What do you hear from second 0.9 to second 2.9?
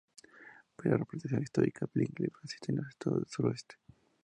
representación histórica bilingüe persiste en los